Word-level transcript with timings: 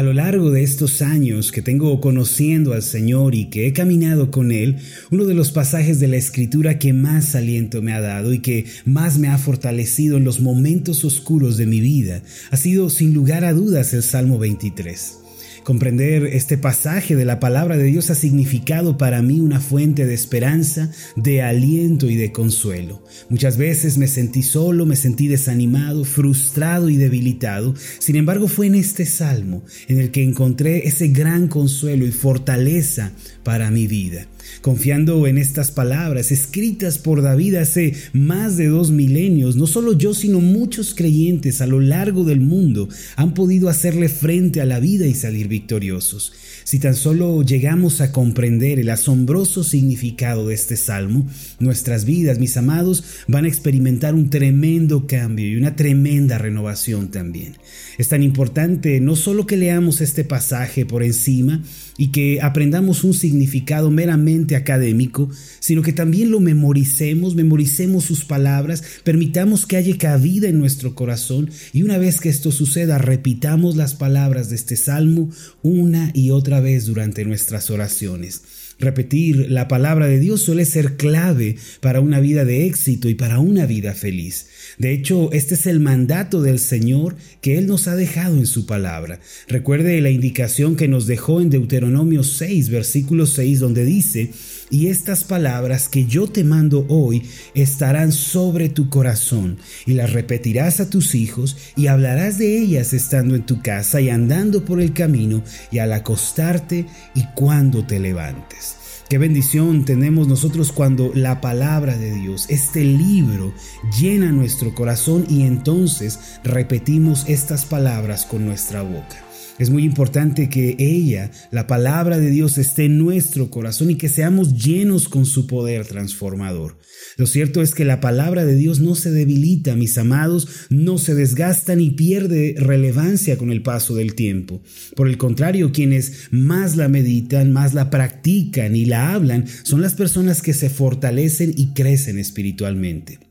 A 0.00 0.02
lo 0.02 0.14
largo 0.14 0.50
de 0.50 0.62
estos 0.62 1.02
años 1.02 1.52
que 1.52 1.60
tengo 1.60 2.00
conociendo 2.00 2.72
al 2.72 2.82
Señor 2.82 3.34
y 3.34 3.50
que 3.50 3.66
he 3.66 3.74
caminado 3.74 4.30
con 4.30 4.50
Él, 4.50 4.78
uno 5.10 5.26
de 5.26 5.34
los 5.34 5.50
pasajes 5.50 6.00
de 6.00 6.08
la 6.08 6.16
Escritura 6.16 6.78
que 6.78 6.94
más 6.94 7.34
aliento 7.34 7.82
me 7.82 7.92
ha 7.92 8.00
dado 8.00 8.32
y 8.32 8.38
que 8.38 8.64
más 8.86 9.18
me 9.18 9.28
ha 9.28 9.36
fortalecido 9.36 10.16
en 10.16 10.24
los 10.24 10.40
momentos 10.40 11.04
oscuros 11.04 11.58
de 11.58 11.66
mi 11.66 11.80
vida 11.80 12.22
ha 12.50 12.56
sido 12.56 12.88
sin 12.88 13.12
lugar 13.12 13.44
a 13.44 13.52
dudas 13.52 13.92
el 13.92 14.02
Salmo 14.02 14.38
23. 14.38 15.18
Comprender 15.64 16.24
este 16.24 16.56
pasaje 16.56 17.16
de 17.16 17.24
la 17.24 17.38
palabra 17.38 17.76
de 17.76 17.84
Dios 17.84 18.10
ha 18.10 18.14
significado 18.14 18.96
para 18.96 19.22
mí 19.22 19.40
una 19.40 19.60
fuente 19.60 20.06
de 20.06 20.14
esperanza, 20.14 20.90
de 21.16 21.42
aliento 21.42 22.08
y 22.08 22.16
de 22.16 22.32
consuelo. 22.32 23.04
Muchas 23.28 23.56
veces 23.56 23.98
me 23.98 24.08
sentí 24.08 24.42
solo, 24.42 24.86
me 24.86 24.96
sentí 24.96 25.28
desanimado, 25.28 26.04
frustrado 26.04 26.88
y 26.88 26.96
debilitado. 26.96 27.74
Sin 27.98 28.16
embargo, 28.16 28.48
fue 28.48 28.66
en 28.66 28.74
este 28.74 29.04
salmo 29.04 29.62
en 29.88 30.00
el 30.00 30.10
que 30.10 30.22
encontré 30.22 30.88
ese 30.88 31.08
gran 31.08 31.48
consuelo 31.48 32.06
y 32.06 32.12
fortaleza 32.12 33.12
para 33.42 33.70
mi 33.70 33.86
vida. 33.86 34.26
Confiando 34.60 35.26
en 35.26 35.38
estas 35.38 35.70
palabras 35.70 36.30
escritas 36.30 36.98
por 36.98 37.22
David 37.22 37.56
hace 37.56 37.94
más 38.12 38.56
de 38.56 38.68
dos 38.68 38.90
milenios, 38.90 39.56
no 39.56 39.66
solo 39.66 39.92
yo, 39.92 40.14
sino 40.14 40.40
muchos 40.40 40.94
creyentes 40.94 41.60
a 41.60 41.66
lo 41.66 41.80
largo 41.80 42.24
del 42.24 42.40
mundo 42.40 42.88
han 43.16 43.34
podido 43.34 43.68
hacerle 43.68 44.08
frente 44.08 44.60
a 44.60 44.66
la 44.66 44.80
vida 44.80 45.06
y 45.06 45.14
salir 45.14 45.48
victoriosos. 45.48 46.32
Si 46.64 46.78
tan 46.78 46.94
solo 46.94 47.42
llegamos 47.42 48.00
a 48.00 48.12
comprender 48.12 48.78
el 48.78 48.90
asombroso 48.90 49.64
significado 49.64 50.48
de 50.48 50.54
este 50.54 50.76
salmo, 50.76 51.26
nuestras 51.58 52.04
vidas, 52.04 52.38
mis 52.38 52.56
amados, 52.56 53.04
van 53.28 53.44
a 53.44 53.48
experimentar 53.48 54.14
un 54.14 54.30
tremendo 54.30 55.06
cambio 55.06 55.46
y 55.46 55.56
una 55.56 55.76
tremenda 55.76 56.38
renovación 56.38 57.10
también. 57.10 57.56
Es 57.98 58.08
tan 58.08 58.22
importante 58.22 59.00
no 59.00 59.16
solo 59.16 59.46
que 59.46 59.56
leamos 59.56 60.00
este 60.00 60.24
pasaje 60.24 60.86
por 60.86 61.02
encima 61.02 61.62
y 61.98 62.08
que 62.08 62.40
aprendamos 62.40 63.04
un 63.04 63.12
significado 63.12 63.90
meramente 63.90 64.56
académico, 64.56 65.28
sino 65.58 65.82
que 65.82 65.92
también 65.92 66.30
lo 66.30 66.40
memoricemos, 66.40 67.34
memoricemos 67.34 68.04
sus 68.04 68.24
palabras, 68.24 68.82
permitamos 69.04 69.66
que 69.66 69.76
haya 69.76 69.96
cabida 69.98 70.48
en 70.48 70.58
nuestro 70.58 70.94
corazón 70.94 71.50
y 71.74 71.82
una 71.82 71.98
vez 71.98 72.20
que 72.20 72.30
esto 72.30 72.52
suceda, 72.52 72.96
repitamos 72.96 73.76
las 73.76 73.94
palabras 73.94 74.48
de 74.48 74.56
este 74.56 74.76
salmo 74.76 75.30
una 75.62 76.10
y 76.14 76.30
otra 76.30 76.49
vez 76.58 76.86
durante 76.86 77.24
nuestras 77.24 77.70
oraciones. 77.70 78.42
Repetir 78.80 79.50
la 79.50 79.68
palabra 79.68 80.06
de 80.06 80.18
Dios 80.18 80.40
suele 80.40 80.64
ser 80.64 80.96
clave 80.96 81.56
para 81.80 82.00
una 82.00 82.18
vida 82.18 82.46
de 82.46 82.66
éxito 82.66 83.10
y 83.10 83.14
para 83.14 83.38
una 83.38 83.66
vida 83.66 83.92
feliz. 83.92 84.46
De 84.78 84.92
hecho, 84.92 85.30
este 85.32 85.54
es 85.54 85.66
el 85.66 85.80
mandato 85.80 86.40
del 86.40 86.58
Señor 86.58 87.16
que 87.42 87.58
Él 87.58 87.66
nos 87.66 87.88
ha 87.88 87.94
dejado 87.94 88.36
en 88.36 88.46
su 88.46 88.64
palabra. 88.64 89.20
Recuerde 89.48 90.00
la 90.00 90.08
indicación 90.08 90.76
que 90.76 90.88
nos 90.88 91.06
dejó 91.06 91.42
en 91.42 91.50
Deuteronomio 91.50 92.22
6, 92.22 92.70
versículo 92.70 93.26
6, 93.26 93.60
donde 93.60 93.84
dice, 93.84 94.30
y 94.70 94.86
estas 94.86 95.24
palabras 95.24 95.88
que 95.88 96.06
yo 96.06 96.28
te 96.28 96.44
mando 96.44 96.86
hoy 96.88 97.24
estarán 97.54 98.12
sobre 98.12 98.68
tu 98.68 98.88
corazón, 98.88 99.58
y 99.84 99.94
las 99.94 100.12
repetirás 100.12 100.80
a 100.80 100.88
tus 100.88 101.14
hijos, 101.14 101.56
y 101.76 101.88
hablarás 101.88 102.38
de 102.38 102.58
ellas 102.58 102.92
estando 102.92 103.34
en 103.34 103.44
tu 103.44 103.60
casa 103.62 104.00
y 104.00 104.08
andando 104.08 104.64
por 104.64 104.80
el 104.80 104.92
camino, 104.92 105.42
y 105.72 105.78
al 105.78 105.92
acostarte 105.92 106.86
y 107.14 107.24
cuando 107.34 107.84
te 107.84 107.98
levantes. 107.98 108.69
Qué 109.10 109.18
bendición 109.18 109.84
tenemos 109.84 110.28
nosotros 110.28 110.70
cuando 110.70 111.10
la 111.12 111.40
palabra 111.40 111.98
de 111.98 112.12
Dios, 112.12 112.46
este 112.48 112.84
libro, 112.84 113.52
llena 113.98 114.30
nuestro 114.30 114.72
corazón 114.72 115.26
y 115.28 115.42
entonces 115.42 116.38
repetimos 116.44 117.28
estas 117.28 117.64
palabras 117.64 118.24
con 118.24 118.46
nuestra 118.46 118.82
boca. 118.82 119.29
Es 119.60 119.68
muy 119.68 119.84
importante 119.84 120.48
que 120.48 120.74
ella, 120.78 121.30
la 121.50 121.66
palabra 121.66 122.18
de 122.18 122.30
Dios, 122.30 122.56
esté 122.56 122.86
en 122.86 122.96
nuestro 122.96 123.50
corazón 123.50 123.90
y 123.90 123.96
que 123.96 124.08
seamos 124.08 124.54
llenos 124.54 125.06
con 125.06 125.26
su 125.26 125.46
poder 125.46 125.86
transformador. 125.86 126.78
Lo 127.18 127.26
cierto 127.26 127.60
es 127.60 127.74
que 127.74 127.84
la 127.84 128.00
palabra 128.00 128.46
de 128.46 128.56
Dios 128.56 128.80
no 128.80 128.94
se 128.94 129.10
debilita, 129.10 129.76
mis 129.76 129.98
amados, 129.98 130.48
no 130.70 130.96
se 130.96 131.14
desgasta 131.14 131.76
ni 131.76 131.90
pierde 131.90 132.54
relevancia 132.56 133.36
con 133.36 133.52
el 133.52 133.62
paso 133.62 133.94
del 133.94 134.14
tiempo. 134.14 134.62
Por 134.96 135.08
el 135.08 135.18
contrario, 135.18 135.72
quienes 135.72 136.28
más 136.30 136.78
la 136.78 136.88
meditan, 136.88 137.52
más 137.52 137.74
la 137.74 137.90
practican 137.90 138.74
y 138.74 138.86
la 138.86 139.12
hablan, 139.12 139.44
son 139.62 139.82
las 139.82 139.92
personas 139.92 140.40
que 140.40 140.54
se 140.54 140.70
fortalecen 140.70 141.52
y 141.54 141.74
crecen 141.74 142.18
espiritualmente. 142.18 143.29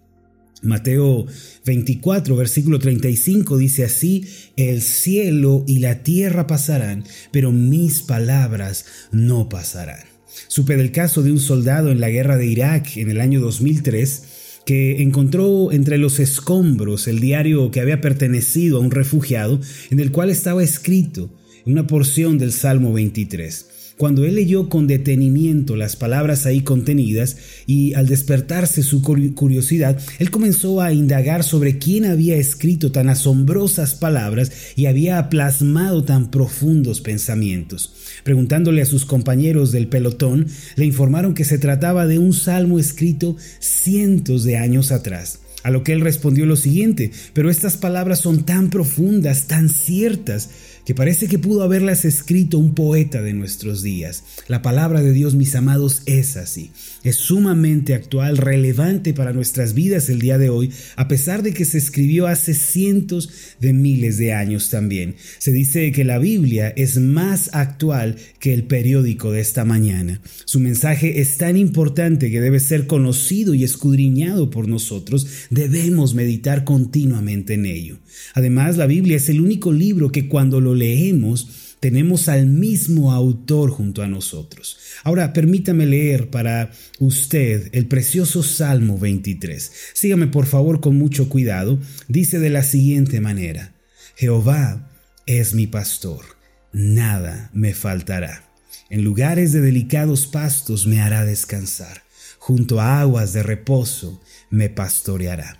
Mateo 0.62 1.26
24, 1.66 2.36
versículo 2.36 2.80
35 2.80 3.58
dice 3.58 3.86
así, 3.86 4.26
el 4.58 4.82
cielo 4.82 5.64
y 5.68 5.80
la 5.80 6.04
tierra 6.04 6.48
pasarán, 6.48 7.04
pero 7.32 7.52
mis 7.52 8.02
palabras 8.02 8.86
no 9.12 9.50
pasarán. 9.50 10.04
Supe 10.48 10.78
del 10.78 10.92
caso 10.92 11.24
de 11.24 11.32
un 11.32 11.40
soldado 11.40 11.92
en 11.92 12.00
la 12.00 12.10
guerra 12.10 12.38
de 12.38 12.46
Irak 12.46 12.98
en 12.98 13.10
el 13.10 13.22
año 13.22 13.40
2003 13.42 14.24
que 14.66 15.02
encontró 15.02 15.72
entre 15.72 15.98
los 15.98 16.20
escombros 16.20 17.08
el 17.08 17.20
diario 17.20 17.72
que 17.72 17.82
había 17.82 18.02
pertenecido 18.02 18.78
a 18.78 18.82
un 18.82 18.92
refugiado 18.92 19.60
en 19.90 20.00
el 20.00 20.12
cual 20.12 20.30
estaba 20.30 20.64
escrito 20.64 21.32
una 21.66 21.88
porción 21.88 22.38
del 22.38 22.52
Salmo 22.52 22.94
23. 22.94 23.79
Cuando 24.00 24.24
él 24.24 24.36
leyó 24.36 24.70
con 24.70 24.88
detenimiento 24.88 25.76
las 25.76 25.98
palabras 25.98 26.46
ahí 26.46 26.62
contenidas 26.62 27.36
y 27.68 27.96
al 27.96 28.08
despertarse 28.08 28.82
su 28.82 29.02
curiosidad, 29.02 30.00
él 30.20 30.32
comenzó 30.32 30.80
a 30.80 30.94
indagar 30.94 31.44
sobre 31.44 31.80
quién 31.80 32.06
había 32.06 32.38
escrito 32.38 32.94
tan 32.94 33.10
asombrosas 33.10 33.96
palabras 33.96 34.54
y 34.78 34.86
había 34.86 35.28
plasmado 35.28 36.06
tan 36.06 36.32
profundos 36.32 37.02
pensamientos. 37.02 37.94
Preguntándole 38.24 38.82
a 38.84 38.86
sus 38.86 39.04
compañeros 39.04 39.74
del 39.74 39.90
pelotón, 39.90 40.48
le 40.78 40.86
informaron 40.86 41.34
que 41.34 41.44
se 41.44 41.58
trataba 41.58 42.08
de 42.08 42.20
un 42.20 42.32
salmo 42.32 42.80
escrito 42.80 43.36
cientos 43.60 44.46
de 44.46 44.56
años 44.56 44.94
atrás. 44.94 45.40
A 45.62 45.72
lo 45.72 45.84
que 45.84 45.92
él 45.92 46.00
respondió 46.00 46.46
lo 46.46 46.56
siguiente, 46.56 47.12
pero 47.34 47.50
estas 47.50 47.76
palabras 47.76 48.20
son 48.20 48.46
tan 48.46 48.70
profundas, 48.70 49.48
tan 49.48 49.68
ciertas, 49.68 50.50
que 50.90 50.96
parece 50.96 51.28
que 51.28 51.38
pudo 51.38 51.62
haberlas 51.62 52.04
escrito 52.04 52.58
un 52.58 52.74
poeta 52.74 53.22
de 53.22 53.34
nuestros 53.34 53.84
días. 53.84 54.24
La 54.48 54.64
palabra 54.64 55.04
de 55.04 55.14
Dios, 55.14 55.36
mis 55.36 55.54
amados, 55.54 56.02
es 56.08 56.36
así. 56.36 56.72
Es 57.04 57.18
sumamente 57.18 57.94
actual, 57.94 58.38
relevante 58.38 59.14
para 59.14 59.32
nuestras 59.32 59.76
vidas 59.76 60.10
el 60.10 60.18
día 60.18 60.40
de 60.40 60.50
hoy, 60.50 60.72
a 60.96 61.08
pesar 61.08 61.44
de 61.44 61.54
que 61.54 61.64
se 61.64 61.78
escribió 61.78 62.26
hace 62.26 62.56
cientos 62.56 63.30
de 63.60 63.72
miles 63.72 64.18
de 64.18 64.34
años 64.34 64.72
también. 64.72 65.14
Se 65.38 65.52
dice 65.52 65.92
que 65.92 66.04
la 66.04 66.18
Biblia 66.18 66.70
es 66.70 66.98
más 66.98 67.52
actual 67.54 68.16
que 68.40 68.56
el 68.56 68.64
periódico 68.64 69.32
de 69.32 69.42
esta 69.42 69.66
mañana. 69.66 70.22
Su 70.46 70.60
mensaje 70.60 71.22
es 71.22 71.38
tan 71.38 71.56
importante 71.56 72.32
que 72.32 72.42
debe 72.42 72.60
ser 72.60 72.88
conocido 72.88 73.54
y 73.54 73.64
escudriñado 73.64 74.50
por 74.50 74.68
nosotros. 74.68 75.28
Debemos 75.52 76.16
meditar 76.16 76.64
continuamente 76.64 77.54
en 77.54 77.68
ello. 77.68 78.00
Además, 78.34 78.78
la 78.78 78.88
Biblia 78.88 79.18
es 79.18 79.30
el 79.30 79.40
único 79.40 79.72
libro 79.72 80.12
que 80.12 80.28
cuando 80.28 80.60
lo 80.60 80.79
leemos, 80.80 81.76
tenemos 81.80 82.28
al 82.28 82.48
mismo 82.48 83.12
autor 83.14 83.70
junto 83.70 84.02
a 84.02 84.08
nosotros. 84.08 84.78
Ahora, 85.04 85.32
permítame 85.34 85.86
leer 85.86 86.30
para 86.30 86.72
usted 87.00 87.70
el 87.72 87.88
precioso 87.88 88.44
Salmo 88.44 88.98
23. 88.98 89.72
Sígame 89.94 90.28
por 90.28 90.46
favor 90.46 90.82
con 90.82 90.98
mucho 90.98 91.30
cuidado. 91.30 91.80
Dice 92.08 92.40
de 92.40 92.50
la 92.50 92.64
siguiente 92.64 93.22
manera, 93.22 93.74
Jehová 94.16 94.90
es 95.26 95.54
mi 95.54 95.68
pastor, 95.68 96.26
nada 96.74 97.50
me 97.54 97.74
faltará. 97.74 98.46
En 98.90 99.04
lugares 99.04 99.54
de 99.54 99.62
delicados 99.62 100.26
pastos 100.26 100.88
me 100.88 101.00
hará 101.00 101.24
descansar, 101.24 102.04
junto 102.40 102.82
a 102.82 103.00
aguas 103.00 103.34
de 103.34 103.44
reposo 103.44 104.22
me 104.50 104.70
pastoreará 104.70 105.60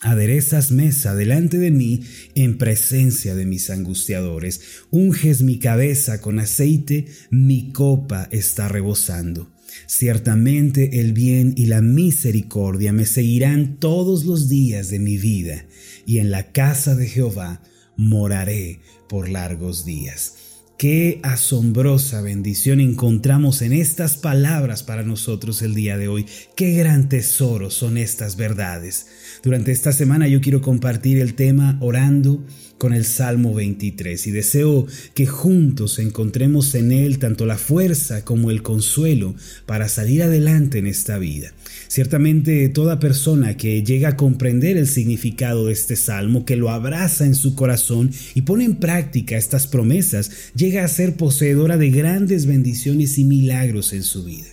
Aderezas 0.00 0.70
mesa 0.70 1.16
delante 1.16 1.58
de 1.58 1.72
mí 1.72 2.02
en 2.36 2.56
presencia 2.56 3.34
de 3.34 3.46
mis 3.46 3.68
angustiadores. 3.68 4.60
Unges 4.90 5.42
mi 5.42 5.58
cabeza 5.58 6.20
con 6.20 6.38
aceite, 6.38 7.06
mi 7.30 7.72
copa 7.72 8.28
está 8.30 8.68
rebosando. 8.68 9.50
Ciertamente 9.86 11.00
el 11.00 11.12
bien 11.12 11.52
y 11.56 11.66
la 11.66 11.82
misericordia 11.82 12.92
me 12.92 13.06
seguirán 13.06 13.78
todos 13.80 14.24
los 14.24 14.48
días 14.48 14.88
de 14.88 15.00
mi 15.00 15.16
vida, 15.16 15.66
y 16.06 16.18
en 16.18 16.30
la 16.30 16.52
casa 16.52 16.94
de 16.94 17.08
Jehová 17.08 17.60
moraré 17.96 18.80
por 19.08 19.28
largos 19.28 19.84
días. 19.84 20.34
Qué 20.78 21.18
asombrosa 21.24 22.22
bendición 22.22 22.78
encontramos 22.78 23.62
en 23.62 23.72
estas 23.72 24.16
palabras 24.16 24.84
para 24.84 25.02
nosotros 25.02 25.60
el 25.62 25.74
día 25.74 25.98
de 25.98 26.06
hoy. 26.06 26.24
Qué 26.54 26.70
gran 26.70 27.08
tesoro 27.08 27.68
son 27.70 27.98
estas 27.98 28.36
verdades. 28.36 29.08
Durante 29.42 29.70
esta 29.70 29.92
semana 29.92 30.26
yo 30.26 30.40
quiero 30.40 30.60
compartir 30.60 31.18
el 31.18 31.34
tema 31.34 31.78
orando 31.80 32.44
con 32.76 32.92
el 32.92 33.04
Salmo 33.04 33.54
23 33.54 34.26
y 34.26 34.30
deseo 34.30 34.86
que 35.14 35.26
juntos 35.26 35.98
encontremos 35.98 36.74
en 36.74 36.92
él 36.92 37.18
tanto 37.18 37.46
la 37.46 37.56
fuerza 37.56 38.24
como 38.24 38.50
el 38.50 38.62
consuelo 38.62 39.34
para 39.66 39.88
salir 39.88 40.22
adelante 40.22 40.78
en 40.78 40.86
esta 40.86 41.18
vida. 41.18 41.52
Ciertamente 41.86 42.68
toda 42.68 42.98
persona 42.98 43.56
que 43.56 43.82
llega 43.82 44.10
a 44.10 44.16
comprender 44.16 44.76
el 44.76 44.88
significado 44.88 45.66
de 45.66 45.72
este 45.72 45.96
salmo, 45.96 46.44
que 46.44 46.56
lo 46.56 46.70
abraza 46.70 47.24
en 47.24 47.34
su 47.34 47.54
corazón 47.54 48.10
y 48.34 48.42
pone 48.42 48.64
en 48.64 48.76
práctica 48.76 49.36
estas 49.36 49.66
promesas, 49.66 50.30
llega 50.54 50.84
a 50.84 50.88
ser 50.88 51.16
poseedora 51.16 51.76
de 51.76 51.90
grandes 51.90 52.46
bendiciones 52.46 53.18
y 53.18 53.24
milagros 53.24 53.92
en 53.92 54.02
su 54.02 54.24
vida. 54.24 54.46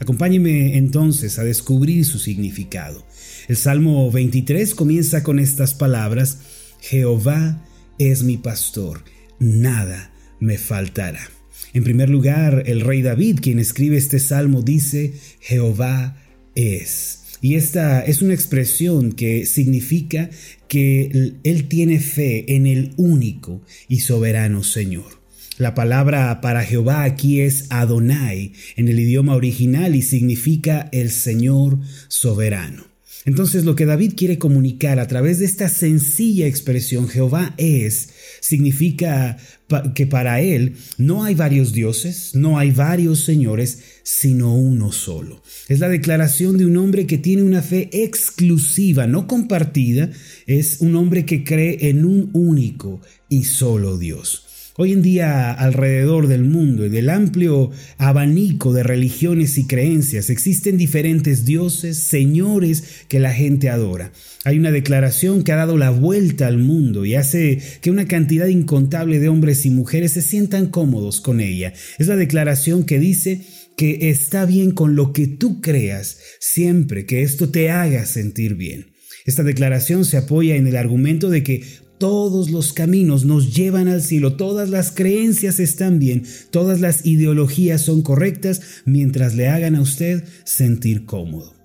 Acompáñeme 0.00 0.78
entonces 0.78 1.38
a 1.38 1.44
descubrir 1.44 2.06
su 2.06 2.18
significado. 2.18 3.04
El 3.48 3.56
Salmo 3.56 4.10
23 4.10 4.74
comienza 4.74 5.22
con 5.22 5.38
estas 5.38 5.74
palabras, 5.74 6.38
Jehová 6.80 7.64
es 7.98 8.22
mi 8.22 8.36
pastor, 8.36 9.04
nada 9.38 10.12
me 10.38 10.58
faltará. 10.58 11.20
En 11.72 11.84
primer 11.84 12.10
lugar, 12.10 12.64
el 12.66 12.80
rey 12.80 13.02
David, 13.02 13.40
quien 13.40 13.58
escribe 13.58 13.96
este 13.96 14.18
salmo, 14.18 14.62
dice, 14.62 15.14
Jehová 15.40 16.16
es. 16.54 17.20
Y 17.42 17.54
esta 17.54 18.02
es 18.02 18.22
una 18.22 18.34
expresión 18.34 19.12
que 19.12 19.46
significa 19.46 20.30
que 20.68 21.34
él 21.42 21.68
tiene 21.68 22.00
fe 22.00 22.54
en 22.54 22.66
el 22.66 22.92
único 22.96 23.62
y 23.88 24.00
soberano 24.00 24.62
Señor. 24.62 25.20
La 25.56 25.74
palabra 25.74 26.40
para 26.40 26.64
Jehová 26.64 27.04
aquí 27.04 27.40
es 27.40 27.66
Adonai 27.70 28.52
en 28.76 28.88
el 28.88 28.98
idioma 28.98 29.34
original 29.34 29.94
y 29.94 30.02
significa 30.02 30.88
el 30.92 31.10
Señor 31.10 31.78
soberano. 32.08 32.89
Entonces 33.26 33.64
lo 33.64 33.76
que 33.76 33.84
David 33.84 34.14
quiere 34.16 34.38
comunicar 34.38 34.98
a 34.98 35.06
través 35.06 35.38
de 35.38 35.44
esta 35.44 35.68
sencilla 35.68 36.46
expresión 36.46 37.06
Jehová 37.06 37.54
es, 37.58 38.08
significa 38.40 39.36
que 39.94 40.06
para 40.06 40.40
él 40.40 40.74
no 40.96 41.22
hay 41.24 41.34
varios 41.34 41.72
dioses, 41.72 42.34
no 42.34 42.58
hay 42.58 42.70
varios 42.70 43.20
señores, 43.20 43.80
sino 44.02 44.56
uno 44.56 44.90
solo. 44.90 45.42
Es 45.68 45.80
la 45.80 45.88
declaración 45.88 46.56
de 46.56 46.64
un 46.64 46.76
hombre 46.78 47.06
que 47.06 47.18
tiene 47.18 47.42
una 47.42 47.62
fe 47.62 47.90
exclusiva, 47.92 49.06
no 49.06 49.26
compartida, 49.26 50.10
es 50.46 50.80
un 50.80 50.96
hombre 50.96 51.26
que 51.26 51.44
cree 51.44 51.90
en 51.90 52.06
un 52.06 52.30
único 52.32 53.02
y 53.28 53.44
solo 53.44 53.98
Dios. 53.98 54.46
Hoy 54.76 54.92
en 54.92 55.02
día 55.02 55.52
alrededor 55.52 56.28
del 56.28 56.44
mundo 56.44 56.86
y 56.86 56.88
del 56.88 57.10
amplio 57.10 57.72
abanico 57.98 58.72
de 58.72 58.84
religiones 58.84 59.58
y 59.58 59.66
creencias 59.66 60.30
existen 60.30 60.78
diferentes 60.78 61.44
dioses, 61.44 61.96
señores 61.98 62.84
que 63.08 63.18
la 63.18 63.32
gente 63.32 63.68
adora. 63.68 64.12
Hay 64.44 64.58
una 64.58 64.70
declaración 64.70 65.42
que 65.42 65.50
ha 65.50 65.56
dado 65.56 65.76
la 65.76 65.90
vuelta 65.90 66.46
al 66.46 66.58
mundo 66.58 67.04
y 67.04 67.16
hace 67.16 67.60
que 67.80 67.90
una 67.90 68.06
cantidad 68.06 68.46
incontable 68.46 69.18
de 69.18 69.28
hombres 69.28 69.66
y 69.66 69.70
mujeres 69.70 70.12
se 70.12 70.22
sientan 70.22 70.68
cómodos 70.68 71.20
con 71.20 71.40
ella. 71.40 71.74
Es 71.98 72.06
la 72.06 72.16
declaración 72.16 72.84
que 72.84 73.00
dice 73.00 73.40
que 73.76 74.10
está 74.10 74.46
bien 74.46 74.70
con 74.70 74.94
lo 74.94 75.12
que 75.12 75.26
tú 75.26 75.60
creas, 75.60 76.18
siempre 76.38 77.06
que 77.06 77.22
esto 77.22 77.48
te 77.50 77.70
haga 77.70 78.06
sentir 78.06 78.54
bien. 78.54 78.92
Esta 79.26 79.42
declaración 79.42 80.04
se 80.04 80.16
apoya 80.16 80.54
en 80.54 80.68
el 80.68 80.76
argumento 80.76 81.28
de 81.28 81.42
que 81.42 81.64
todos 82.00 82.50
los 82.50 82.72
caminos 82.72 83.26
nos 83.26 83.54
llevan 83.54 83.86
al 83.86 84.00
cielo, 84.00 84.32
todas 84.32 84.70
las 84.70 84.90
creencias 84.90 85.60
están 85.60 85.98
bien, 85.98 86.24
todas 86.50 86.80
las 86.80 87.04
ideologías 87.04 87.82
son 87.82 88.00
correctas 88.00 88.62
mientras 88.86 89.34
le 89.34 89.48
hagan 89.48 89.76
a 89.76 89.82
usted 89.82 90.24
sentir 90.44 91.04
cómodo. 91.04 91.59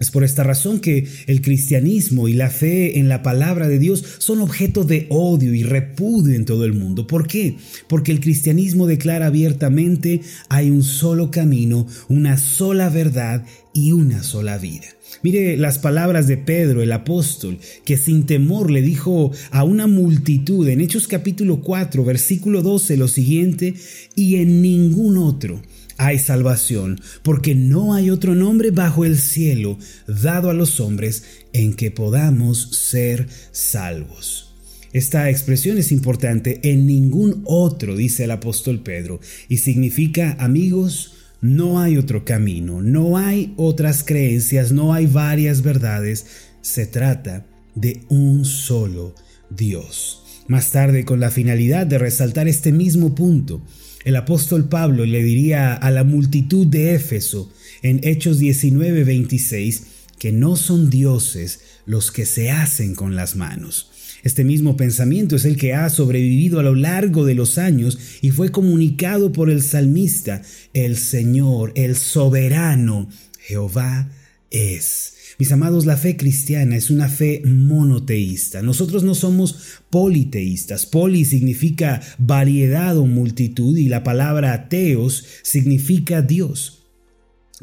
Es 0.00 0.10
por 0.10 0.24
esta 0.24 0.42
razón 0.42 0.80
que 0.80 1.06
el 1.28 1.40
cristianismo 1.40 2.26
y 2.26 2.32
la 2.32 2.50
fe 2.50 2.98
en 2.98 3.08
la 3.08 3.22
palabra 3.22 3.68
de 3.68 3.78
Dios 3.78 4.04
son 4.18 4.40
objeto 4.40 4.82
de 4.82 5.06
odio 5.08 5.54
y 5.54 5.62
repudio 5.62 6.34
en 6.34 6.44
todo 6.44 6.64
el 6.64 6.72
mundo. 6.72 7.06
¿Por 7.06 7.28
qué? 7.28 7.56
Porque 7.86 8.10
el 8.10 8.20
cristianismo 8.20 8.88
declara 8.88 9.26
abiertamente 9.26 10.20
hay 10.48 10.70
un 10.70 10.82
solo 10.82 11.30
camino, 11.30 11.86
una 12.08 12.38
sola 12.38 12.88
verdad 12.88 13.44
y 13.72 13.92
una 13.92 14.24
sola 14.24 14.58
vida. 14.58 14.86
Mire 15.22 15.56
las 15.56 15.78
palabras 15.78 16.26
de 16.26 16.38
Pedro, 16.38 16.82
el 16.82 16.90
apóstol, 16.90 17.58
que 17.84 17.96
sin 17.96 18.26
temor 18.26 18.72
le 18.72 18.82
dijo 18.82 19.30
a 19.52 19.62
una 19.62 19.86
multitud 19.86 20.66
en 20.68 20.80
Hechos 20.80 21.06
capítulo 21.06 21.60
4, 21.60 22.04
versículo 22.04 22.62
12, 22.62 22.96
lo 22.96 23.06
siguiente, 23.06 23.74
y 24.16 24.36
en 24.36 24.60
ningún 24.60 25.18
otro 25.18 25.62
hay 25.98 26.18
salvación, 26.18 27.00
porque 27.22 27.54
no 27.54 27.94
hay 27.94 28.10
otro 28.10 28.34
nombre 28.34 28.70
bajo 28.70 29.04
el 29.04 29.18
cielo 29.18 29.78
dado 30.06 30.50
a 30.50 30.54
los 30.54 30.80
hombres 30.80 31.24
en 31.52 31.74
que 31.74 31.90
podamos 31.90 32.70
ser 32.72 33.28
salvos. 33.52 34.54
Esta 34.92 35.28
expresión 35.28 35.76
es 35.76 35.90
importante, 35.90 36.60
en 36.62 36.86
ningún 36.86 37.42
otro, 37.46 37.96
dice 37.96 38.24
el 38.24 38.30
apóstol 38.30 38.80
Pedro, 38.80 39.20
y 39.48 39.56
significa, 39.56 40.36
amigos, 40.38 41.14
no 41.40 41.80
hay 41.80 41.98
otro 41.98 42.24
camino, 42.24 42.80
no 42.80 43.18
hay 43.18 43.52
otras 43.56 44.04
creencias, 44.04 44.72
no 44.72 44.94
hay 44.94 45.06
varias 45.06 45.62
verdades, 45.62 46.26
se 46.62 46.86
trata 46.86 47.44
de 47.74 48.02
un 48.08 48.44
solo 48.44 49.14
Dios. 49.50 50.22
Más 50.46 50.70
tarde, 50.70 51.04
con 51.04 51.20
la 51.20 51.30
finalidad 51.30 51.86
de 51.86 51.98
resaltar 51.98 52.48
este 52.48 52.70
mismo 52.70 53.14
punto, 53.14 53.62
el 54.04 54.16
apóstol 54.16 54.68
Pablo 54.68 55.04
le 55.04 55.22
diría 55.22 55.74
a 55.74 55.90
la 55.90 56.04
multitud 56.04 56.66
de 56.66 56.94
Éfeso 56.94 57.52
en 57.82 58.00
Hechos 58.02 58.38
19:26 58.38 59.82
que 60.18 60.32
no 60.32 60.56
son 60.56 60.90
dioses 60.90 61.60
los 61.86 62.10
que 62.10 62.24
se 62.24 62.50
hacen 62.50 62.94
con 62.94 63.16
las 63.16 63.36
manos, 63.36 63.90
este 64.24 64.42
mismo 64.42 64.74
pensamiento 64.78 65.36
es 65.36 65.44
el 65.44 65.58
que 65.58 65.74
ha 65.74 65.90
sobrevivido 65.90 66.58
a 66.58 66.62
lo 66.62 66.74
largo 66.74 67.26
de 67.26 67.34
los 67.34 67.58
años 67.58 67.98
y 68.22 68.30
fue 68.30 68.50
comunicado 68.50 69.32
por 69.32 69.50
el 69.50 69.62
salmista, 69.62 70.40
el 70.72 70.96
Señor, 70.96 71.72
el 71.76 71.94
soberano, 71.94 73.10
Jehová 73.38 74.10
es. 74.50 75.13
Mis 75.38 75.50
amados, 75.50 75.84
la 75.84 75.96
fe 75.96 76.16
cristiana 76.16 76.76
es 76.76 76.90
una 76.90 77.08
fe 77.08 77.42
monoteísta. 77.44 78.62
Nosotros 78.62 79.02
no 79.02 79.14
somos 79.14 79.80
politeístas. 79.90 80.86
Poli 80.86 81.24
significa 81.24 82.00
variedad 82.18 82.96
o 82.96 83.06
multitud 83.06 83.76
y 83.76 83.88
la 83.88 84.04
palabra 84.04 84.68
teos 84.68 85.24
significa 85.42 86.22
Dios. 86.22 86.83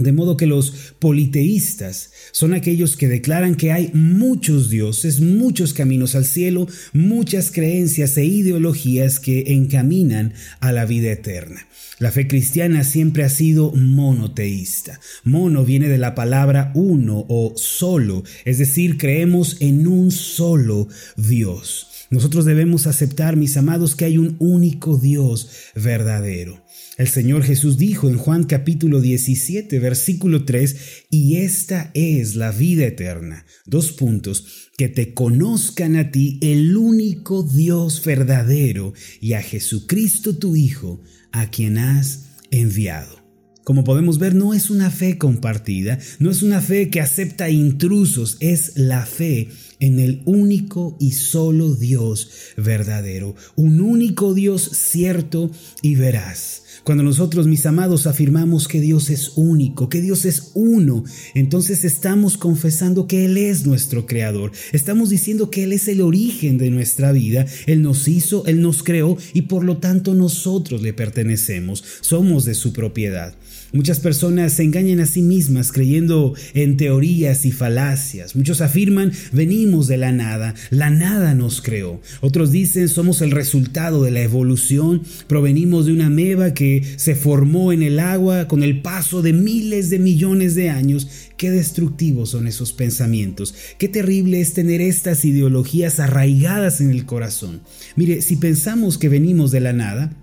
De 0.03 0.11
modo 0.11 0.37
que 0.37 0.47
los 0.47 0.93
politeístas 0.99 2.11
son 2.31 2.53
aquellos 2.53 2.97
que 2.97 3.07
declaran 3.07 3.55
que 3.55 3.71
hay 3.71 3.91
muchos 3.93 4.69
dioses, 4.69 5.21
muchos 5.21 5.73
caminos 5.73 6.15
al 6.15 6.25
cielo, 6.25 6.67
muchas 6.93 7.51
creencias 7.51 8.17
e 8.17 8.25
ideologías 8.25 9.19
que 9.19 9.53
encaminan 9.53 10.33
a 10.59 10.71
la 10.71 10.85
vida 10.85 11.11
eterna. 11.11 11.67
La 11.99 12.11
fe 12.11 12.27
cristiana 12.27 12.83
siempre 12.83 13.23
ha 13.23 13.29
sido 13.29 13.71
monoteísta. 13.73 14.99
Mono 15.23 15.63
viene 15.63 15.87
de 15.87 15.99
la 15.99 16.15
palabra 16.15 16.71
uno 16.73 17.25
o 17.29 17.53
solo, 17.55 18.23
es 18.43 18.57
decir, 18.57 18.97
creemos 18.97 19.57
en 19.59 19.87
un 19.87 20.09
solo 20.09 20.87
Dios. 21.15 21.90
Nosotros 22.11 22.43
debemos 22.43 22.87
aceptar, 22.87 23.37
mis 23.37 23.55
amados, 23.55 23.95
que 23.95 24.03
hay 24.03 24.17
un 24.17 24.35
único 24.39 24.97
Dios 24.97 25.49
verdadero. 25.75 26.61
El 26.97 27.07
Señor 27.07 27.41
Jesús 27.41 27.77
dijo 27.77 28.09
en 28.09 28.17
Juan 28.17 28.43
capítulo 28.43 28.99
17, 28.99 29.79
versículo 29.79 30.43
3, 30.43 30.75
y 31.09 31.37
esta 31.37 31.89
es 31.93 32.35
la 32.35 32.51
vida 32.51 32.85
eterna. 32.85 33.45
Dos 33.65 33.93
puntos, 33.93 34.69
que 34.77 34.89
te 34.89 35.13
conozcan 35.13 35.95
a 35.95 36.11
ti, 36.11 36.37
el 36.41 36.75
único 36.75 37.43
Dios 37.43 38.03
verdadero, 38.03 38.93
y 39.21 39.31
a 39.33 39.41
Jesucristo 39.41 40.37
tu 40.37 40.57
Hijo, 40.57 41.01
a 41.31 41.49
quien 41.49 41.77
has 41.77 42.25
enviado. 42.51 43.21
Como 43.63 43.85
podemos 43.85 44.19
ver, 44.19 44.35
no 44.35 44.53
es 44.53 44.69
una 44.69 44.89
fe 44.89 45.17
compartida, 45.17 45.97
no 46.19 46.29
es 46.29 46.41
una 46.41 46.59
fe 46.59 46.89
que 46.89 46.99
acepta 46.99 47.49
intrusos, 47.49 48.35
es 48.41 48.73
la 48.75 49.05
fe 49.05 49.47
en 49.81 49.99
el 49.99 50.21
único 50.25 50.95
y 50.99 51.11
solo 51.11 51.75
Dios 51.75 52.29
verdadero, 52.55 53.35
un 53.55 53.81
único 53.81 54.33
Dios 54.33 54.69
cierto 54.73 55.51
y 55.81 55.95
veraz. 55.95 56.61
Cuando 56.83 57.03
nosotros, 57.03 57.47
mis 57.47 57.65
amados, 57.65 58.07
afirmamos 58.07 58.67
que 58.67 58.79
Dios 58.79 59.09
es 59.09 59.33
único, 59.35 59.89
que 59.89 60.01
Dios 60.01 60.25
es 60.25 60.51
uno, 60.55 61.03
entonces 61.35 61.83
estamos 61.83 62.37
confesando 62.37 63.07
que 63.07 63.25
Él 63.25 63.37
es 63.37 63.65
nuestro 63.65 64.05
creador. 64.05 64.51
Estamos 64.71 65.09
diciendo 65.09 65.49
que 65.49 65.63
Él 65.63 65.73
es 65.73 65.87
el 65.87 66.01
origen 66.01 66.57
de 66.57 66.71
nuestra 66.71 67.11
vida. 67.11 67.45
Él 67.67 67.81
nos 67.81 68.07
hizo, 68.07 68.45
Él 68.45 68.61
nos 68.61 68.83
creó 68.83 69.17
y 69.33 69.43
por 69.43 69.63
lo 69.63 69.77
tanto 69.77 70.13
nosotros 70.13 70.81
le 70.81 70.93
pertenecemos. 70.93 71.83
Somos 72.01 72.45
de 72.45 72.55
su 72.55 72.73
propiedad. 72.73 73.35
Muchas 73.73 74.01
personas 74.01 74.51
se 74.51 74.63
engañan 74.63 74.99
a 74.99 75.05
sí 75.05 75.21
mismas 75.21 75.71
creyendo 75.71 76.33
en 76.53 76.75
teorías 76.75 77.45
y 77.45 77.53
falacias. 77.53 78.35
Muchos 78.35 78.59
afirman 78.59 79.13
venimos 79.31 79.87
de 79.87 79.95
la 79.95 80.11
nada, 80.11 80.55
la 80.71 80.89
nada 80.89 81.35
nos 81.35 81.61
creó. 81.61 82.01
Otros 82.19 82.51
dicen 82.51 82.89
somos 82.89 83.21
el 83.21 83.31
resultado 83.31 84.03
de 84.03 84.11
la 84.11 84.23
evolución, 84.23 85.03
provenimos 85.27 85.85
de 85.85 85.93
una 85.93 86.09
meba 86.09 86.53
que 86.53 86.60
se 86.97 87.15
formó 87.15 87.71
en 87.71 87.83
el 87.83 87.99
agua 87.99 88.47
con 88.47 88.63
el 88.63 88.81
paso 88.81 89.21
de 89.21 89.33
miles 89.33 89.89
de 89.89 89.99
millones 89.99 90.55
de 90.55 90.69
años. 90.69 91.07
Qué 91.37 91.49
destructivos 91.49 92.29
son 92.29 92.47
esos 92.47 92.73
pensamientos. 92.73 93.55
Qué 93.77 93.87
terrible 93.87 94.41
es 94.41 94.53
tener 94.53 94.81
estas 94.81 95.25
ideologías 95.25 95.99
arraigadas 95.99 96.81
en 96.81 96.91
el 96.91 97.05
corazón. 97.05 97.61
Mire, 97.95 98.21
si 98.21 98.35
pensamos 98.35 98.97
que 98.97 99.09
venimos 99.09 99.51
de 99.51 99.59
la 99.59 99.73
nada, 99.73 100.15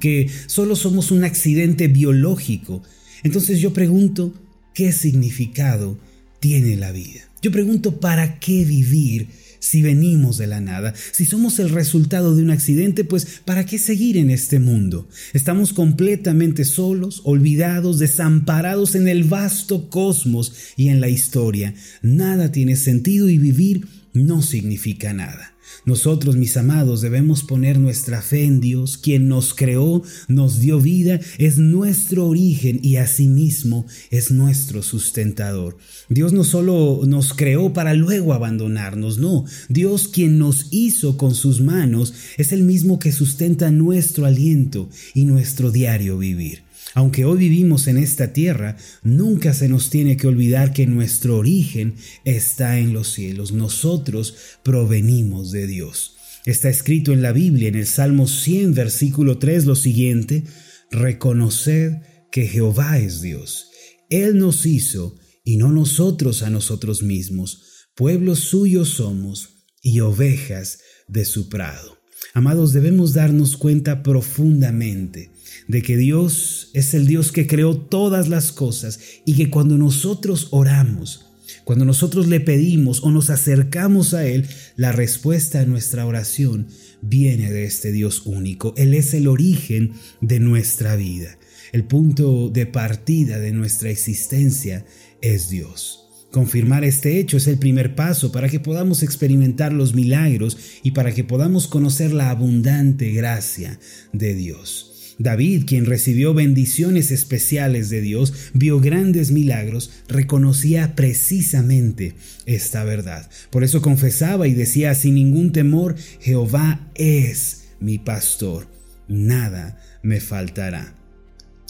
que 0.00 0.28
solo 0.46 0.76
somos 0.76 1.10
un 1.10 1.24
accidente 1.24 1.88
biológico. 1.88 2.82
Entonces 3.22 3.60
yo 3.60 3.72
pregunto, 3.72 4.34
¿qué 4.74 4.92
significado 4.92 5.98
tiene 6.40 6.76
la 6.76 6.92
vida? 6.92 7.20
Yo 7.42 7.50
pregunto, 7.52 8.00
¿para 8.00 8.38
qué 8.38 8.64
vivir 8.64 9.28
si 9.58 9.82
venimos 9.82 10.38
de 10.38 10.46
la 10.46 10.60
nada? 10.60 10.94
Si 11.12 11.24
somos 11.24 11.58
el 11.58 11.70
resultado 11.70 12.34
de 12.34 12.42
un 12.42 12.50
accidente, 12.50 13.04
pues 13.04 13.40
¿para 13.44 13.66
qué 13.66 13.78
seguir 13.78 14.16
en 14.16 14.30
este 14.30 14.58
mundo? 14.58 15.08
Estamos 15.32 15.72
completamente 15.72 16.64
solos, 16.64 17.22
olvidados, 17.24 17.98
desamparados 17.98 18.94
en 18.94 19.08
el 19.08 19.24
vasto 19.24 19.90
cosmos 19.90 20.52
y 20.76 20.88
en 20.88 21.00
la 21.00 21.08
historia. 21.08 21.74
Nada 22.02 22.52
tiene 22.52 22.76
sentido 22.76 23.28
y 23.28 23.38
vivir 23.38 23.86
no 24.12 24.42
significa 24.42 25.12
nada. 25.12 25.57
Nosotros, 25.84 26.36
mis 26.36 26.56
amados, 26.56 27.00
debemos 27.00 27.42
poner 27.42 27.78
nuestra 27.78 28.22
fe 28.22 28.44
en 28.44 28.60
Dios, 28.60 28.98
quien 28.98 29.28
nos 29.28 29.54
creó, 29.54 30.02
nos 30.28 30.60
dio 30.60 30.80
vida, 30.80 31.20
es 31.38 31.58
nuestro 31.58 32.26
origen 32.26 32.80
y 32.82 32.96
asimismo 32.96 33.86
es 34.10 34.30
nuestro 34.30 34.82
sustentador. 34.82 35.78
Dios 36.08 36.32
no 36.32 36.44
solo 36.44 37.02
nos 37.06 37.32
creó 37.34 37.72
para 37.72 37.94
luego 37.94 38.34
abandonarnos, 38.34 39.18
no, 39.18 39.44
Dios 39.68 40.08
quien 40.08 40.38
nos 40.38 40.66
hizo 40.70 41.16
con 41.16 41.34
sus 41.34 41.60
manos 41.60 42.14
es 42.36 42.52
el 42.52 42.62
mismo 42.62 42.98
que 42.98 43.12
sustenta 43.12 43.70
nuestro 43.70 44.26
aliento 44.26 44.88
y 45.14 45.24
nuestro 45.24 45.70
diario 45.70 46.18
vivir. 46.18 46.67
Aunque 46.94 47.24
hoy 47.24 47.38
vivimos 47.38 47.86
en 47.86 47.98
esta 47.98 48.32
tierra, 48.32 48.76
nunca 49.02 49.52
se 49.52 49.68
nos 49.68 49.90
tiene 49.90 50.16
que 50.16 50.26
olvidar 50.26 50.72
que 50.72 50.86
nuestro 50.86 51.36
origen 51.36 51.94
está 52.24 52.78
en 52.78 52.92
los 52.92 53.12
cielos. 53.12 53.52
Nosotros 53.52 54.34
provenimos 54.62 55.52
de 55.52 55.66
Dios. 55.66 56.16
Está 56.46 56.70
escrito 56.70 57.12
en 57.12 57.22
la 57.22 57.32
Biblia, 57.32 57.68
en 57.68 57.74
el 57.74 57.86
Salmo 57.86 58.26
100, 58.26 58.74
versículo 58.74 59.38
3, 59.38 59.66
lo 59.66 59.76
siguiente, 59.76 60.44
Reconoced 60.90 61.98
que 62.32 62.46
Jehová 62.46 62.98
es 62.98 63.20
Dios. 63.20 63.70
Él 64.08 64.38
nos 64.38 64.64
hizo 64.64 65.16
y 65.44 65.56
no 65.58 65.70
nosotros 65.70 66.42
a 66.42 66.50
nosotros 66.50 67.02
mismos. 67.02 67.86
Pueblos 67.94 68.40
suyos 68.40 68.90
somos 68.90 69.66
y 69.82 70.00
ovejas 70.00 70.78
de 71.06 71.24
su 71.24 71.48
prado. 71.48 71.98
Amados, 72.34 72.72
debemos 72.72 73.12
darnos 73.12 73.56
cuenta 73.56 74.02
profundamente 74.02 75.30
de 75.68 75.82
que 75.82 75.96
Dios 75.96 76.70
es 76.72 76.94
el 76.94 77.06
Dios 77.06 77.30
que 77.30 77.46
creó 77.46 77.76
todas 77.76 78.28
las 78.28 78.52
cosas 78.52 78.98
y 79.24 79.34
que 79.34 79.50
cuando 79.50 79.78
nosotros 79.78 80.48
oramos, 80.50 81.26
cuando 81.64 81.84
nosotros 81.84 82.26
le 82.26 82.40
pedimos 82.40 83.02
o 83.02 83.10
nos 83.10 83.30
acercamos 83.30 84.14
a 84.14 84.26
Él, 84.26 84.46
la 84.76 84.92
respuesta 84.92 85.60
a 85.60 85.66
nuestra 85.66 86.06
oración 86.06 86.66
viene 87.02 87.52
de 87.52 87.64
este 87.64 87.92
Dios 87.92 88.22
único. 88.24 88.74
Él 88.76 88.94
es 88.94 89.14
el 89.14 89.28
origen 89.28 89.92
de 90.20 90.40
nuestra 90.40 90.96
vida. 90.96 91.38
El 91.72 91.84
punto 91.84 92.48
de 92.48 92.64
partida 92.64 93.38
de 93.38 93.52
nuestra 93.52 93.90
existencia 93.90 94.86
es 95.20 95.50
Dios. 95.50 96.08
Confirmar 96.30 96.84
este 96.84 97.18
hecho 97.18 97.36
es 97.36 97.46
el 97.46 97.58
primer 97.58 97.94
paso 97.94 98.32
para 98.32 98.48
que 98.48 98.60
podamos 98.60 99.02
experimentar 99.02 99.72
los 99.72 99.94
milagros 99.94 100.58
y 100.82 100.92
para 100.92 101.12
que 101.12 101.24
podamos 101.24 101.68
conocer 101.68 102.12
la 102.12 102.30
abundante 102.30 103.12
gracia 103.12 103.78
de 104.12 104.34
Dios. 104.34 104.87
David, 105.18 105.64
quien 105.66 105.84
recibió 105.84 106.32
bendiciones 106.32 107.10
especiales 107.10 107.90
de 107.90 108.00
Dios, 108.00 108.32
vio 108.54 108.80
grandes 108.80 109.30
milagros, 109.30 109.90
reconocía 110.08 110.94
precisamente 110.94 112.14
esta 112.46 112.84
verdad. 112.84 113.28
Por 113.50 113.64
eso 113.64 113.82
confesaba 113.82 114.46
y 114.46 114.54
decía 114.54 114.94
sin 114.94 115.16
ningún 115.16 115.52
temor, 115.52 115.96
Jehová 116.20 116.88
es 116.94 117.64
mi 117.80 117.98
pastor, 117.98 118.68
nada 119.08 119.80
me 120.02 120.20
faltará. 120.20 120.97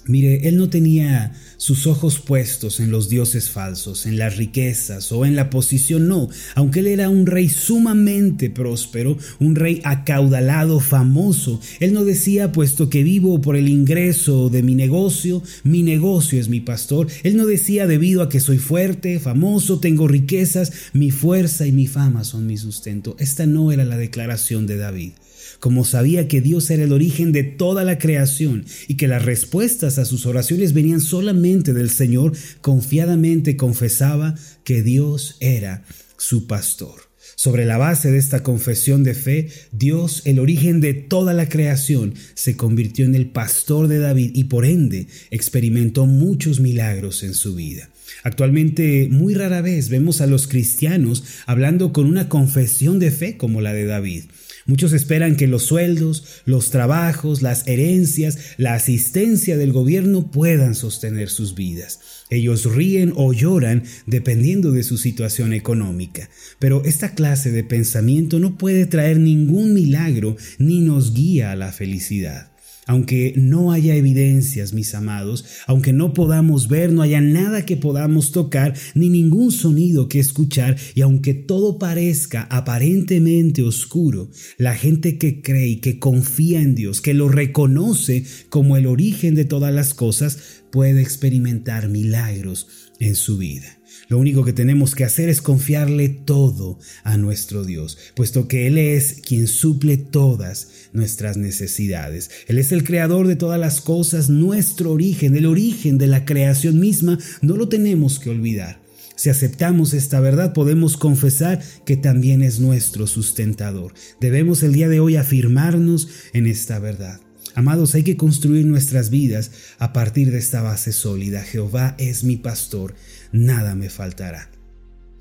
Mire, 0.09 0.49
él 0.49 0.57
no 0.57 0.71
tenía 0.71 1.35
sus 1.59 1.87
ojos 1.87 2.19
puestos 2.19 2.81
en 2.81 2.91
los 2.91 3.11
dioses 3.11 3.50
falsos, 3.50 4.07
en 4.07 4.17
las 4.17 4.38
riquezas 4.38 5.12
o 5.12 5.27
en 5.27 5.37
la 5.37 5.50
posición, 5.50 6.09
no, 6.09 6.31
aunque 6.55 6.81
él 6.81 6.87
era 6.87 7.11
un 7.11 7.27
rey 7.27 7.50
sumamente 7.50 8.49
próspero, 8.49 9.19
un 9.38 9.55
rey 9.55 9.83
acaudalado, 9.85 10.81
famoso, 10.81 11.61
él 11.79 11.93
no 11.93 12.07
decía, 12.07 12.53
puesto 12.53 12.88
que 12.88 13.03
vivo 13.03 13.43
por 13.43 13.55
el 13.57 13.69
ingreso 13.69 14.49
de 14.49 14.62
mi 14.62 14.75
negocio, 14.75 15.43
mi 15.62 15.83
negocio 15.83 16.41
es 16.41 16.49
mi 16.49 16.61
pastor, 16.61 17.09
él 17.23 17.37
no 17.37 17.45
decía, 17.45 17.87
debido 17.87 18.23
a 18.23 18.31
que 18.31 18.41
soy 18.41 18.59
fuerte, 18.59 19.21
famoso, 19.21 19.79
tengo 19.79 20.09
riquezas, 20.09 20.73
mi 20.95 21.11
fuerza 21.11 21.67
y 21.67 21.73
mi 21.73 21.87
fama 21.87 22.25
son 22.25 22.47
mi 22.47 22.57
sustento. 22.57 23.15
Esta 23.19 23.45
no 23.45 23.73
era 23.73 23.85
la 23.85 23.99
declaración 23.99 24.67
de 24.67 24.79
David 24.79 25.12
como 25.61 25.85
sabía 25.85 26.29
que 26.29 26.41
Dios 26.41 26.71
era 26.71 26.85
el 26.85 26.93
origen 26.93 27.33
de 27.33 27.45
toda 27.45 27.85
la 27.85 27.99
creación 27.99 28.65
y 28.87 28.95
que 28.97 29.09
las 29.09 29.25
respuestas 29.25 29.99
a 29.99 30.05
sus 30.05 30.27
oraciones 30.27 30.73
venían 30.73 31.00
solamente 31.00 31.73
del 31.73 31.91
Señor, 31.91 32.33
confiadamente 32.61 33.57
confesaba 33.57 34.35
que 34.65 34.83
Dios 34.83 35.37
era 35.41 35.85
su 36.17 36.47
pastor. 36.47 37.09
Sobre 37.35 37.65
la 37.65 37.79
base 37.79 38.11
de 38.11 38.19
esta 38.19 38.43
confesión 38.43 39.05
de 39.05 39.15
fe, 39.15 39.49
Dios, 39.71 40.23
el 40.25 40.41
origen 40.41 40.81
de 40.81 40.95
toda 40.95 41.35
la 41.35 41.49
creación, 41.49 42.15
se 42.35 42.57
convirtió 42.57 43.05
en 43.05 43.15
el 43.15 43.31
pastor 43.31 43.87
de 43.87 44.00
David 44.00 44.33
y 44.35 44.45
por 44.45 44.65
ende 44.65 45.07
experimentó 45.31 46.07
muchos 46.07 46.59
milagros 46.59 47.23
en 47.23 47.35
su 47.35 47.55
vida. 47.55 47.91
Actualmente 48.25 49.09
muy 49.11 49.35
rara 49.35 49.61
vez 49.61 49.88
vemos 49.88 50.21
a 50.21 50.27
los 50.27 50.49
cristianos 50.49 51.23
hablando 51.47 51.93
con 51.93 52.07
una 52.07 52.29
confesión 52.29 52.99
de 52.99 53.12
fe 53.12 53.37
como 53.37 53.61
la 53.61 53.73
de 53.73 53.85
David. 53.85 54.25
Muchos 54.69 54.93
esperan 54.93 55.37
que 55.37 55.47
los 55.47 55.63
sueldos, 55.63 56.43
los 56.45 56.71
trabajos, 56.71 57.41
las 57.41 57.67
herencias, 57.67 58.39
la 58.59 58.75
asistencia 58.75 59.57
del 59.57 59.73
gobierno 59.73 60.31
puedan 60.31 60.75
sostener 60.75 61.31
sus 61.31 61.55
vidas. 61.55 62.01
Ellos 62.29 62.67
ríen 62.67 63.15
o 63.17 63.33
lloran 63.33 63.85
dependiendo 64.05 64.71
de 64.71 64.83
su 64.83 64.99
situación 64.99 65.55
económica. 65.55 66.29
Pero 66.59 66.85
esta 66.85 67.15
clase 67.15 67.51
de 67.51 67.65
pensamiento 67.65 68.41
no 68.41 68.59
puede 68.59 68.85
traer 68.85 69.19
ningún 69.19 69.73
milagro 69.73 70.37
ni 70.59 70.83
nos 70.83 71.15
guía 71.15 71.51
a 71.51 71.57
la 71.57 71.73
felicidad. 71.73 72.53
Aunque 72.88 73.35
no 73.37 73.71
haya 73.71 73.95
evidencias, 73.95 74.73
mis 74.73 74.95
amados, 74.95 75.45
aunque 75.66 75.92
no 75.92 76.14
podamos 76.14 76.68
ver, 76.68 76.90
no 76.90 77.02
haya 77.02 77.21
nada 77.21 77.66
que 77.66 77.76
podamos 77.76 78.33
tocar, 78.33 78.75
ni 78.95 79.11
ningún 79.11 79.52
sonido 79.52 80.09
que 80.09 80.18
escuchar, 80.18 80.76
y 80.95 81.02
aunque 81.02 81.35
todo 81.35 81.78
parezca 81.78 82.49
aparentemente 82.50 83.62
oscuro, 83.62 84.30
la 84.57 84.75
gente 84.75 85.18
que 85.18 85.42
cree 85.42 85.68
y 85.68 85.76
que 85.76 85.99
confía 85.99 86.62
en 86.62 86.75
Dios, 86.75 87.02
que 87.02 87.12
lo 87.12 87.28
reconoce 87.28 88.25
como 88.49 88.78
el 88.78 88.87
origen 88.87 89.35
de 89.35 89.45
todas 89.45 89.73
las 89.73 89.92
cosas, 89.92 90.38
puede 90.71 91.02
experimentar 91.02 91.88
milagros 91.90 92.88
en 93.00 93.17
su 93.17 93.38
vida. 93.38 93.78
Lo 94.09 94.19
único 94.19 94.45
que 94.45 94.52
tenemos 94.52 94.95
que 94.95 95.05
hacer 95.05 95.28
es 95.28 95.43
confiarle 95.43 96.09
todo 96.09 96.78
a 97.05 97.17
nuestro 97.17 97.64
Dios, 97.64 97.99
puesto 98.14 98.49
que 98.49 98.67
Él 98.67 98.78
es 98.78 99.21
quien 99.21 99.47
suple 99.47 99.97
todas 99.99 100.69
nuestras 100.93 101.37
necesidades. 101.37 102.31
Él 102.47 102.59
es 102.59 102.73
el 102.73 102.85
creador 102.85 103.26
de 103.26 103.37
todas 103.37 103.61
las 103.61 103.81
cosas, 103.81 104.31
nuestro 104.31 104.93
origen, 104.93 105.37
el 105.37 105.47
origen 105.47 105.99
de 105.99 106.07
la 106.07 106.25
creación 106.25 106.81
misma, 106.81 107.19
no 107.43 107.57
lo 107.57 107.69
tenemos 107.69 108.19
que 108.19 108.31
olvidar. 108.31 108.81
Si 109.14 109.31
aceptamos 109.31 109.95
esta 109.95 110.21
verdad, 110.21 110.52
podemos 110.52 110.97
confesar 110.97 111.61
que 111.85 111.97
también 111.97 112.43
es 112.43 112.61
nuestro 112.61 113.07
sustentador. 113.09 113.93
Debemos 114.21 114.62
el 114.62 114.73
día 114.73 114.88
de 114.88 115.00
hoy 115.00 115.17
afirmarnos 115.17 116.09
en 116.33 116.47
esta 116.47 116.78
verdad. 116.78 117.21
Amados, 117.59 117.97
hay 117.97 118.05
que 118.05 118.17
construir 118.17 118.67
nuestras 118.67 119.11
vidas 119.11 119.50
a 119.81 119.93
partir 119.93 120.31
de 120.31 120.38
esta 120.38 120.62
base 120.62 120.93
sólida. 120.93 121.43
Jehová 121.43 121.97
es 121.99 122.23
mi 122.23 122.37
pastor, 122.37 122.95
nada 123.33 123.75
me 123.75 123.91
faltará. 123.91 124.49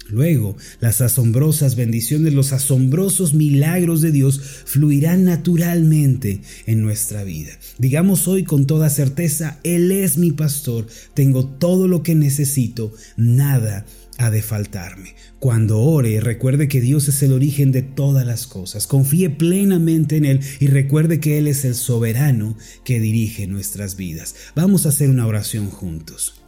Luego, 0.07 0.55
las 0.79 1.01
asombrosas 1.01 1.75
bendiciones, 1.75 2.35
los 2.35 2.53
asombrosos 2.53 3.33
milagros 3.33 4.01
de 4.01 4.11
Dios 4.11 4.39
fluirán 4.65 5.23
naturalmente 5.23 6.41
en 6.67 6.83
nuestra 6.83 7.23
vida. 7.23 7.53
Digamos 7.79 8.27
hoy 8.27 8.43
con 8.43 8.67
toda 8.67 8.91
certeza, 8.91 9.59
Él 9.63 9.91
es 9.91 10.19
mi 10.19 10.31
pastor, 10.31 10.85
tengo 11.15 11.43
todo 11.47 11.87
lo 11.87 12.03
que 12.03 12.13
necesito, 12.13 12.93
nada 13.15 13.83
ha 14.17 14.29
de 14.31 14.41
faltarme. 14.41 15.15
Cuando 15.39 15.79
ore, 15.79 16.19
recuerde 16.19 16.67
que 16.67 16.81
Dios 16.81 17.07
es 17.07 17.21
el 17.23 17.33
origen 17.33 17.71
de 17.71 17.81
todas 17.81 18.25
las 18.25 18.47
cosas. 18.47 18.87
Confíe 18.87 19.29
plenamente 19.29 20.17
en 20.17 20.25
Él 20.25 20.41
y 20.59 20.67
recuerde 20.67 21.19
que 21.19 21.37
Él 21.37 21.47
es 21.47 21.65
el 21.65 21.75
soberano 21.75 22.57
que 22.83 22.99
dirige 22.99 23.47
nuestras 23.47 23.95
vidas. 23.95 24.35
Vamos 24.55 24.85
a 24.85 24.89
hacer 24.89 25.09
una 25.09 25.27
oración 25.27 25.69
juntos. 25.69 26.41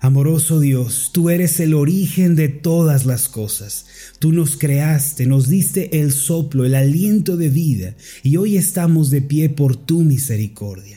Amoroso 0.00 0.60
Dios, 0.60 1.10
tú 1.12 1.30
eres 1.30 1.58
el 1.58 1.72
origen 1.72 2.36
de 2.36 2.48
todas 2.48 3.06
las 3.06 3.28
cosas. 3.28 3.86
Tú 4.18 4.30
nos 4.30 4.56
creaste, 4.56 5.26
nos 5.26 5.48
diste 5.48 6.00
el 6.00 6.12
soplo, 6.12 6.66
el 6.66 6.74
aliento 6.74 7.36
de 7.36 7.48
vida, 7.48 7.96
y 8.22 8.36
hoy 8.36 8.56
estamos 8.58 9.10
de 9.10 9.22
pie 9.22 9.48
por 9.48 9.74
tu 9.74 10.02
misericordia. 10.02 10.95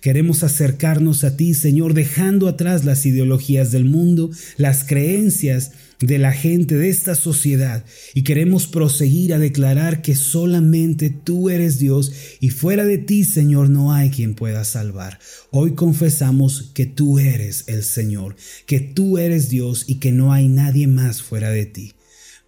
Queremos 0.00 0.42
acercarnos 0.42 1.24
a 1.24 1.36
ti, 1.36 1.54
Señor, 1.54 1.94
dejando 1.94 2.48
atrás 2.48 2.84
las 2.84 3.04
ideologías 3.06 3.72
del 3.72 3.84
mundo, 3.84 4.30
las 4.56 4.84
creencias 4.84 5.72
de 6.00 6.18
la 6.18 6.32
gente 6.32 6.76
de 6.76 6.88
esta 6.88 7.14
sociedad 7.14 7.84
y 8.14 8.22
queremos 8.22 8.68
proseguir 8.68 9.34
a 9.34 9.38
declarar 9.38 10.00
que 10.00 10.14
solamente 10.14 11.10
tú 11.10 11.50
eres 11.50 11.78
Dios 11.78 12.12
y 12.40 12.50
fuera 12.50 12.84
de 12.84 12.98
ti, 12.98 13.24
Señor, 13.24 13.68
no 13.70 13.92
hay 13.92 14.10
quien 14.10 14.34
pueda 14.34 14.64
salvar. 14.64 15.18
Hoy 15.50 15.72
confesamos 15.74 16.70
que 16.74 16.86
tú 16.86 17.18
eres 17.18 17.64
el 17.66 17.82
Señor, 17.82 18.36
que 18.66 18.80
tú 18.80 19.18
eres 19.18 19.48
Dios 19.48 19.84
y 19.88 19.96
que 19.96 20.12
no 20.12 20.32
hay 20.32 20.48
nadie 20.48 20.86
más 20.86 21.22
fuera 21.22 21.50
de 21.50 21.66
ti. 21.66 21.92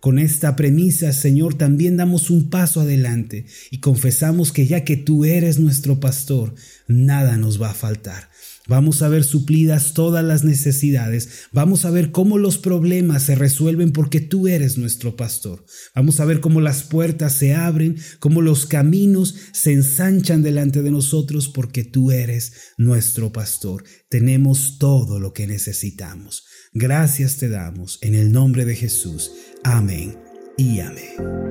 Con 0.00 0.18
esta 0.18 0.56
premisa, 0.56 1.12
Señor, 1.12 1.54
también 1.54 1.98
damos 1.98 2.30
un 2.30 2.48
paso 2.48 2.80
adelante 2.80 3.44
y 3.70 3.78
confesamos 3.78 4.50
que 4.50 4.66
ya 4.66 4.82
que 4.82 4.96
tú 4.96 5.26
eres 5.26 5.58
nuestro 5.58 6.00
pastor, 6.00 6.54
nada 6.88 7.36
nos 7.36 7.60
va 7.60 7.70
a 7.70 7.74
faltar. 7.74 8.30
Vamos 8.70 9.02
a 9.02 9.08
ver 9.08 9.24
suplidas 9.24 9.94
todas 9.94 10.24
las 10.24 10.44
necesidades. 10.44 11.48
Vamos 11.50 11.84
a 11.84 11.90
ver 11.90 12.12
cómo 12.12 12.38
los 12.38 12.56
problemas 12.56 13.24
se 13.24 13.34
resuelven 13.34 13.90
porque 13.90 14.20
tú 14.20 14.46
eres 14.46 14.78
nuestro 14.78 15.16
pastor. 15.16 15.64
Vamos 15.92 16.20
a 16.20 16.24
ver 16.24 16.38
cómo 16.38 16.60
las 16.60 16.84
puertas 16.84 17.34
se 17.34 17.52
abren, 17.52 17.96
cómo 18.20 18.42
los 18.42 18.66
caminos 18.66 19.34
se 19.50 19.72
ensanchan 19.72 20.44
delante 20.44 20.82
de 20.82 20.92
nosotros 20.92 21.48
porque 21.48 21.82
tú 21.82 22.12
eres 22.12 22.52
nuestro 22.78 23.32
pastor. 23.32 23.82
Tenemos 24.08 24.78
todo 24.78 25.18
lo 25.18 25.32
que 25.32 25.48
necesitamos. 25.48 26.44
Gracias 26.72 27.38
te 27.38 27.48
damos 27.48 27.98
en 28.02 28.14
el 28.14 28.30
nombre 28.30 28.64
de 28.64 28.76
Jesús. 28.76 29.32
Amén 29.64 30.16
y 30.56 30.78
amén. 30.78 31.50